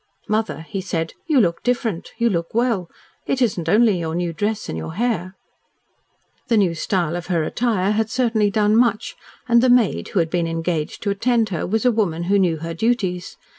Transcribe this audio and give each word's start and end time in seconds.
"Mother," 0.27 0.61
he 0.67 0.81
said, 0.81 1.13
"you 1.27 1.39
look 1.39 1.61
different. 1.61 2.09
You 2.17 2.31
look 2.31 2.55
well. 2.55 2.89
It 3.27 3.39
isn't 3.39 3.69
only 3.69 3.99
your 3.99 4.15
new 4.15 4.33
dress 4.33 4.67
and 4.67 4.75
your 4.75 4.95
hair." 4.95 5.35
The 6.47 6.57
new 6.57 6.73
style 6.73 7.15
of 7.15 7.27
her 7.27 7.43
attire 7.43 7.91
had 7.91 8.09
certainly 8.09 8.49
done 8.49 8.75
much, 8.75 9.15
and 9.47 9.61
the 9.61 9.69
maid 9.69 10.07
who 10.07 10.17
had 10.19 10.31
been 10.31 10.47
engaged 10.47 11.03
to 11.03 11.11
attend 11.11 11.49
her 11.49 11.67
was 11.67 11.85
a 11.85 11.91
woman 11.91 12.23
who 12.23 12.39
knew 12.39 12.57
her 12.57 12.73
duties. 12.73 13.37